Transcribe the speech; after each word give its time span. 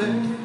en 0.00 0.38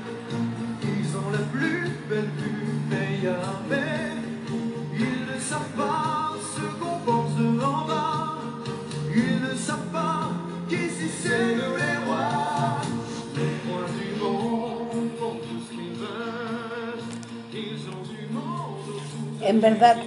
En 19.41 19.61
verdad, 19.61 19.97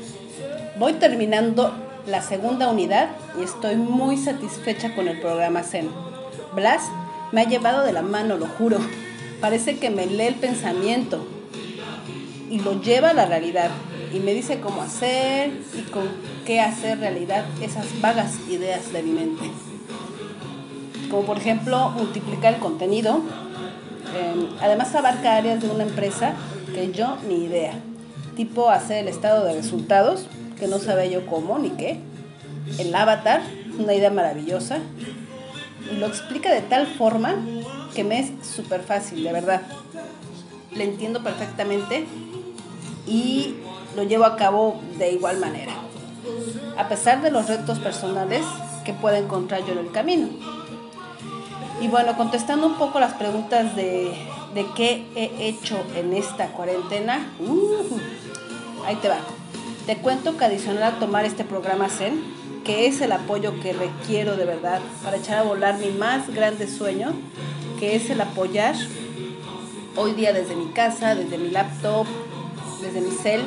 voy 0.79 0.95
terminando 0.95 1.73
la 2.07 2.23
segunda 2.23 2.69
unidad 2.69 3.11
y 3.39 3.43
estoy 3.43 3.77
muy 3.77 4.17
satisfecha 4.17 4.95
con 4.95 5.09
el 5.09 5.21
programa 5.21 5.63
Zen. 5.63 5.91
Blas 6.55 6.83
me 7.33 7.43
ha 7.43 7.45
llevado 7.45 7.85
de 7.85 7.93
la 7.93 8.03
mano, 8.03 8.37
lo 8.37 8.47
juro. 8.47 8.79
Parece 9.41 9.79
que 9.79 9.91
me 9.91 10.07
lee 10.07 10.27
el 10.27 10.35
pensamiento 10.35 11.27
y 12.51 12.61
lo 12.61 12.81
lleva 12.81 13.11
a 13.11 13.15
la 13.15 13.27
realidad 13.27 13.71
y 14.13 14.19
me 14.21 14.33
dice 14.33 14.61
cómo 14.61 14.83
hacer 14.83 15.51
y 15.77 15.83
con 15.91 16.05
qué 16.47 16.61
hacer 16.61 16.99
realidad 16.99 17.45
esas 17.61 18.01
vagas 18.01 18.35
ideas 18.49 18.93
de 18.93 19.03
mi 19.03 19.11
mente. 19.11 19.51
Como 21.11 21.25
por 21.25 21.39
ejemplo 21.39 21.91
multiplicar 21.91 22.55
el 22.55 22.61
contenido. 22.61 23.21
Em, 24.17 24.49
además 24.61 24.95
abarca 24.95 25.37
áreas 25.37 25.61
de 25.61 25.69
una 25.69 25.83
empresa 25.83 26.33
que 26.75 26.93
yo 26.93 27.19
ni 27.29 27.45
idea. 27.45 27.75
Tipo 28.37 28.71
hacer 28.71 28.99
el 28.99 29.09
estado 29.09 29.45
de 29.45 29.55
resultados, 29.55 30.27
que 30.59 30.69
no 30.69 30.79
sabía 30.79 31.07
yo 31.07 31.27
cómo 31.27 31.59
ni 31.59 31.71
qué. 31.71 31.99
El 32.79 32.95
avatar, 32.95 33.43
una 33.79 33.95
idea 33.95 34.11
maravillosa. 34.11 34.79
Y 35.93 35.97
lo 35.97 36.07
explica 36.07 36.53
de 36.53 36.63
tal 36.63 36.87
forma 36.87 37.37
que 37.97 38.05
me 38.05 38.21
es 38.21 38.31
súper 38.47 38.83
fácil, 38.83 39.25
de 39.25 39.33
verdad. 39.33 39.63
Le 40.73 40.85
entiendo 40.85 41.23
perfectamente 41.23 42.05
y 43.07 43.55
lo 43.97 44.03
llevo 44.03 44.27
a 44.27 44.37
cabo 44.37 44.79
de 44.99 45.13
igual 45.13 45.39
manera, 45.39 45.73
a 46.77 46.89
pesar 46.89 47.23
de 47.23 47.31
los 47.31 47.49
retos 47.49 47.79
personales 47.79 48.45
que 48.85 48.93
pueda 48.93 49.17
encontrar 49.17 49.65
yo 49.65 49.73
en 49.73 49.79
el 49.79 49.91
camino. 49.93 50.29
Y 51.81 51.89
bueno, 51.89 52.15
contestando 52.19 52.67
un 52.67 52.75
poco 52.75 53.01
las 53.01 53.15
preguntas 53.15 53.75
de, 53.75 54.15
de 54.55 54.67
qué 54.77 55.07
he 55.15 55.49
hecho 55.49 55.79
en 55.95 56.13
esta 56.13 56.49
cuarentena, 56.49 57.33
uh, 57.41 57.99
ahí 58.85 58.97
te 58.97 59.09
va. 59.09 59.19
Te 59.87 59.97
cuento 59.97 60.37
que 60.37 60.45
adicional 60.45 60.83
a 60.83 60.99
tomar 60.99 61.25
este 61.25 61.45
programa 61.45 61.89
Zen, 61.89 62.23
que 62.63 62.87
es 62.87 63.01
el 63.01 63.13
apoyo 63.13 63.59
que 63.61 63.73
requiero 63.73 64.37
de 64.37 64.45
verdad 64.45 64.81
para 65.03 65.17
echar 65.17 65.39
a 65.39 65.43
volar 65.45 65.79
mi 65.79 65.91
más 65.91 66.29
grande 66.35 66.67
sueño, 66.67 67.15
que 67.79 67.97
es 67.97 68.11
el 68.11 68.21
apoyar 68.21 68.75
hoy 69.97 70.13
día 70.13 70.33
desde 70.33 70.57
mi 70.57 70.67
casa, 70.67 71.15
desde 71.15 71.39
mi 71.39 71.51
laptop, 71.51 72.07
desde 72.81 73.01
mi 73.01 73.11
cel 73.11 73.43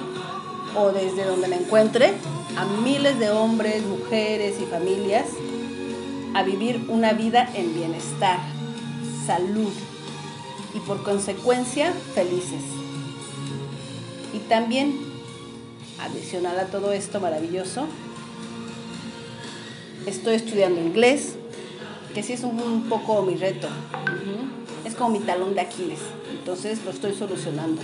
o 0.75 0.91
desde 0.91 1.25
donde 1.25 1.47
me 1.47 1.57
encuentre 1.57 2.13
a 2.57 2.65
miles 2.65 3.19
de 3.19 3.29
hombres, 3.31 3.83
mujeres 3.85 4.55
y 4.61 4.65
familias 4.65 5.25
a 6.33 6.43
vivir 6.43 6.85
una 6.89 7.13
vida 7.13 7.49
en 7.55 7.73
bienestar, 7.73 8.39
salud 9.25 9.71
y 10.75 10.79
por 10.79 11.03
consecuencia 11.03 11.91
felices. 12.13 12.61
Y 14.33 14.39
también, 14.47 14.99
adicional 15.99 16.59
a 16.59 16.65
todo 16.65 16.91
esto 16.91 17.19
maravilloso, 17.19 17.87
estoy 20.05 20.35
estudiando 20.35 20.79
inglés, 20.79 21.35
que 22.13 22.23
sí 22.23 22.33
es 22.33 22.43
un, 22.43 22.87
poco 22.89 23.21
mi 23.21 23.35
reto. 23.35 23.67
Es 24.85 24.95
como 24.95 25.09
mi 25.11 25.19
talón 25.19 25.55
de 25.55 25.61
Aquiles, 25.61 25.99
entonces 26.31 26.83
lo 26.85 26.91
estoy 26.91 27.13
solucionando. 27.13 27.81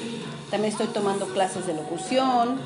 También 0.49 0.71
estoy 0.71 0.87
tomando 0.87 1.25
clases 1.27 1.67
de 1.67 1.73
locución, 1.73 2.57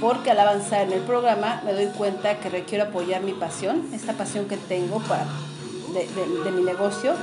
porque 0.00 0.30
al 0.30 0.40
avanzar 0.40 0.82
en 0.82 0.92
el 0.92 1.00
programa 1.00 1.62
me 1.64 1.72
doy 1.72 1.86
cuenta 1.86 2.40
que 2.40 2.48
requiero 2.48 2.84
apoyar 2.84 3.22
mi 3.22 3.32
pasión, 3.32 3.84
esta 3.92 4.14
pasión 4.14 4.46
que 4.46 4.56
tengo 4.56 4.98
para, 5.00 5.26
de, 5.92 6.50
mi 6.50 6.62
negocio, 6.62 7.14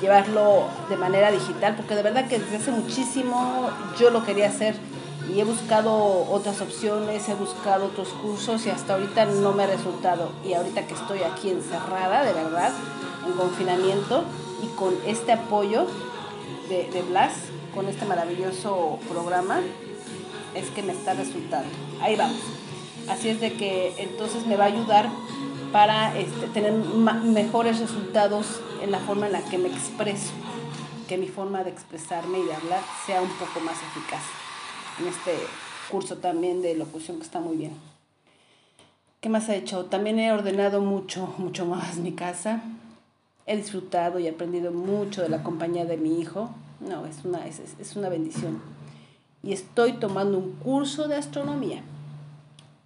llevarlo 0.00 0.64
de 0.88 0.96
manera 0.96 1.30
digital, 1.30 1.74
porque 1.76 1.94
de 1.94 2.02
verdad 2.02 2.28
que 2.28 2.38
desde 2.38 2.56
hace 2.56 2.70
muchísimo 2.70 3.70
yo 3.98 4.10
lo 4.10 4.24
quería 4.24 4.48
hacer 4.48 4.76
y 5.34 5.40
he 5.40 5.44
buscado 5.44 6.30
otras 6.30 6.60
opciones, 6.60 7.28
he 7.28 7.34
buscado 7.34 7.86
otros 7.86 8.08
cursos 8.22 8.64
y 8.66 8.70
hasta 8.70 8.94
ahorita 8.94 9.24
no 9.24 9.52
me 9.52 9.64
ha 9.64 9.66
resultado. 9.66 10.30
Y 10.44 10.54
ahorita 10.54 10.86
que 10.86 10.94
estoy 10.94 11.22
aquí 11.24 11.50
encerrada, 11.50 12.22
de 12.22 12.32
verdad, 12.32 12.72
en 13.26 13.32
confinamiento 13.32 14.22
y 14.62 14.68
con 14.76 14.94
este 15.06 15.32
apoyo 15.32 15.86
de, 16.68 16.88
de 16.88 17.02
Blas, 17.02 17.32
con 17.74 17.88
este 17.88 18.04
maravilloso 18.04 19.00
programa, 19.08 19.60
es 20.54 20.70
que 20.70 20.84
me 20.84 20.92
está 20.92 21.14
resultando. 21.14 21.68
Ahí 22.00 22.14
vamos. 22.14 22.38
Así 23.08 23.28
es 23.28 23.40
de 23.40 23.54
que 23.54 23.92
entonces 23.98 24.46
me 24.46 24.56
va 24.56 24.64
a 24.64 24.68
ayudar 24.68 25.10
para 25.72 26.16
este, 26.16 26.46
tener 26.46 26.72
mejores 26.72 27.80
resultados 27.80 28.60
en 28.80 28.92
la 28.92 29.00
forma 29.00 29.26
en 29.26 29.32
la 29.32 29.42
que 29.42 29.58
me 29.58 29.68
expreso, 29.68 30.30
que 31.08 31.18
mi 31.18 31.26
forma 31.26 31.64
de 31.64 31.70
expresarme 31.70 32.38
y 32.38 32.44
de 32.44 32.54
hablar 32.54 32.80
sea 33.04 33.20
un 33.20 33.30
poco 33.30 33.58
más 33.58 33.76
eficaz. 33.82 34.22
En 35.00 35.08
este 35.08 35.32
curso 35.90 36.18
también 36.18 36.62
de 36.62 36.74
locución 36.74 37.18
que 37.18 37.24
está 37.24 37.40
muy 37.40 37.56
bien. 37.56 37.72
¿Qué 39.20 39.28
más 39.28 39.48
he 39.48 39.56
hecho? 39.56 39.86
También 39.86 40.18
he 40.18 40.32
ordenado 40.32 40.80
mucho, 40.80 41.34
mucho 41.38 41.66
más 41.66 41.96
mi 41.96 42.12
casa. 42.12 42.62
He 43.46 43.56
disfrutado 43.56 44.18
y 44.18 44.28
aprendido 44.28 44.72
mucho 44.72 45.22
de 45.22 45.28
la 45.28 45.42
compañía 45.42 45.84
de 45.84 45.96
mi 45.96 46.20
hijo. 46.20 46.50
No, 46.80 47.06
es 47.06 47.24
una, 47.24 47.46
es, 47.46 47.60
es 47.78 47.96
una 47.96 48.08
bendición 48.08 48.60
y 49.44 49.52
estoy 49.52 49.92
tomando 49.94 50.38
un 50.38 50.52
curso 50.52 51.06
de 51.06 51.16
astronomía 51.16 51.82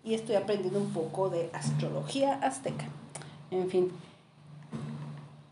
y 0.04 0.14
estoy 0.14 0.34
aprendiendo 0.34 0.80
un 0.80 0.90
poco 0.90 1.30
de 1.30 1.50
astrología 1.52 2.34
azteca. 2.34 2.86
En 3.50 3.70
fin, 3.70 3.92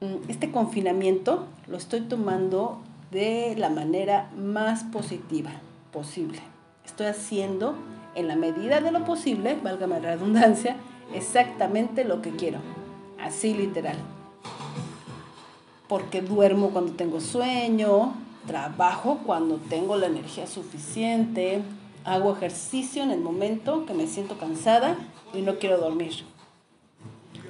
mm, 0.00 0.28
este 0.28 0.50
confinamiento 0.50 1.46
lo 1.68 1.76
estoy 1.76 2.00
tomando 2.02 2.80
de 3.12 3.54
la 3.56 3.70
manera 3.70 4.30
más 4.36 4.82
positiva 4.84 5.52
posible. 5.96 6.40
Estoy 6.84 7.06
haciendo 7.06 7.74
en 8.14 8.28
la 8.28 8.36
medida 8.36 8.82
de 8.82 8.92
lo 8.92 9.06
posible, 9.06 9.58
válgame 9.62 9.98
la 9.98 10.10
redundancia, 10.10 10.76
exactamente 11.14 12.04
lo 12.04 12.20
que 12.20 12.32
quiero. 12.32 12.58
Así 13.18 13.54
literal. 13.54 13.96
Porque 15.88 16.20
duermo 16.20 16.68
cuando 16.68 16.92
tengo 16.92 17.22
sueño, 17.22 18.12
trabajo 18.46 19.20
cuando 19.24 19.56
tengo 19.56 19.96
la 19.96 20.08
energía 20.08 20.46
suficiente, 20.46 21.62
hago 22.04 22.36
ejercicio 22.36 23.02
en 23.02 23.10
el 23.10 23.20
momento 23.20 23.86
que 23.86 23.94
me 23.94 24.06
siento 24.06 24.36
cansada 24.36 24.98
y 25.32 25.40
no 25.40 25.58
quiero 25.58 25.78
dormir. 25.78 26.12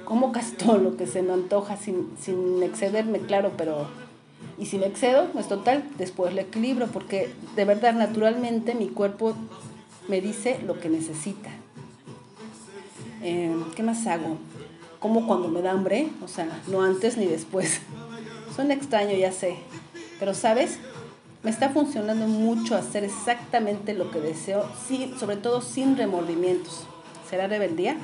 Como 0.05 0.31
casi 0.31 0.55
todo 0.55 0.77
lo 0.77 0.95
que 0.95 1.05
se 1.05 1.21
me 1.21 1.33
antoja 1.33 1.75
sin, 1.75 2.13
sin 2.17 2.63
excederme, 2.63 3.19
claro, 3.19 3.51
pero... 3.57 4.06
Y 4.57 4.65
si 4.65 4.77
me 4.77 4.87
excedo, 4.87 5.27
pues 5.33 5.47
total, 5.47 5.83
después 5.97 6.33
lo 6.33 6.41
equilibro, 6.41 6.87
porque 6.87 7.31
de 7.55 7.65
verdad, 7.65 7.93
naturalmente, 7.93 8.73
mi 8.73 8.87
cuerpo 8.87 9.35
me 10.07 10.21
dice 10.21 10.59
lo 10.65 10.79
que 10.79 10.89
necesita. 10.89 11.49
Eh, 13.21 13.55
¿Qué 13.75 13.83
más 13.83 14.07
hago? 14.07 14.37
Como 14.99 15.27
cuando 15.27 15.47
me 15.47 15.61
da 15.61 15.71
hambre, 15.71 16.09
o 16.23 16.27
sea, 16.27 16.47
no 16.67 16.81
antes 16.81 17.17
ni 17.17 17.25
después. 17.25 17.81
Suena 18.55 18.73
extraño, 18.73 19.15
ya 19.15 19.31
sé, 19.31 19.57
pero, 20.19 20.33
¿sabes? 20.33 20.79
Me 21.43 21.51
está 21.51 21.69
funcionando 21.69 22.27
mucho 22.27 22.75
hacer 22.75 23.03
exactamente 23.03 23.93
lo 23.93 24.09
que 24.09 24.19
deseo, 24.19 24.65
sobre 25.19 25.35
todo 25.37 25.61
sin 25.61 25.95
remordimientos. 25.95 26.87
¿Será 27.29 27.47
rebeldía? 27.47 27.97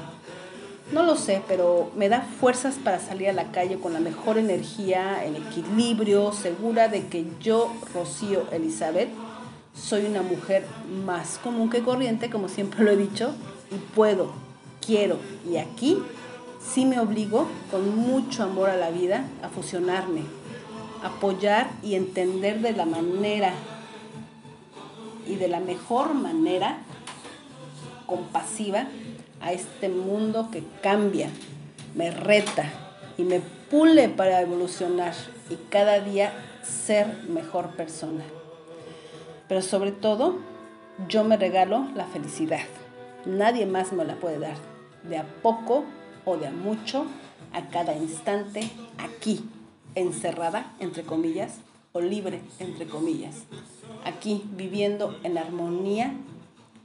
No 0.94 1.02
lo 1.02 1.16
sé, 1.16 1.42
pero 1.48 1.90
me 1.96 2.08
da 2.08 2.22
fuerzas 2.22 2.76
para 2.76 3.00
salir 3.00 3.28
a 3.28 3.34
la 3.34 3.52
calle 3.52 3.80
con 3.80 3.94
la 3.94 4.00
mejor 4.00 4.38
energía, 4.38 5.26
en 5.26 5.36
equilibrio, 5.36 6.32
segura 6.34 6.88
de 6.88 7.08
que 7.08 7.26
yo, 7.42 7.74
Rocío 7.96 8.44
Elizabeth, 8.52 9.10
soy 9.74 10.06
una 10.06 10.22
mujer 10.22 10.68
más 11.04 11.40
común 11.40 11.72
que 11.72 11.82
corriente, 11.82 12.30
como 12.30 12.48
siempre 12.48 12.84
lo 12.84 12.92
he 12.92 12.96
dicho, 12.96 13.34
y 13.72 13.78
puedo, 13.96 14.34
quiero, 14.86 15.18
y 15.50 15.58
aquí 15.58 15.98
sí 16.64 16.86
me 16.86 17.00
obligo, 17.00 17.48
con 17.72 17.98
mucho 17.98 18.44
amor 18.44 18.70
a 18.70 18.78
la 18.78 18.92
vida, 18.92 19.26
a 19.42 19.50
fusionarme, 19.50 20.22
apoyar 21.04 21.72
y 21.82 21.96
entender 21.96 22.62
de 22.62 22.72
la 22.72 22.86
manera 22.86 23.52
y 25.26 25.38
de 25.38 25.48
la 25.48 25.60
mejor 25.60 26.14
manera 26.14 26.84
compasiva 28.06 28.86
a 29.44 29.52
este 29.52 29.90
mundo 29.90 30.50
que 30.52 30.64
cambia, 30.82 31.30
me 31.96 32.10
reta 32.12 32.72
y 33.18 33.24
me 33.24 33.42
pule 33.70 34.10
para 34.10 34.42
evolucionar 34.42 35.14
y 35.50 35.56
cada 35.70 36.00
día 36.00 36.34
ser 36.64 37.24
mejor 37.28 37.76
persona. 37.76 38.24
Pero 39.50 39.62
sobre 39.62 39.92
todo, 39.92 40.38
yo 41.10 41.26
me 41.26 41.36
regalo 41.36 41.88
la 41.94 42.06
felicidad. 42.06 42.62
Nadie 43.26 43.66
más 43.66 43.92
me 43.92 44.06
la 44.06 44.16
puede 44.16 44.40
dar. 44.40 44.56
De 45.04 45.18
a 45.18 45.26
poco 45.42 45.84
o 46.24 46.38
de 46.38 46.48
a 46.48 46.52
mucho, 46.52 47.06
a 47.52 47.68
cada 47.70 47.96
instante, 47.96 48.70
aquí, 48.98 49.44
encerrada, 49.96 50.74
entre 50.80 51.04
comillas, 51.04 51.58
o 51.92 52.00
libre, 52.00 52.42
entre 52.60 52.88
comillas. 52.88 53.44
Aquí, 54.06 54.44
viviendo 54.56 55.20
en 55.24 55.38
armonía 55.38 56.14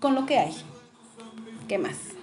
con 0.01 0.17
lo 0.17 0.27
que 0.27 0.39
hay. 0.39 0.55
¿Qué 1.69 1.79
más? 1.79 2.18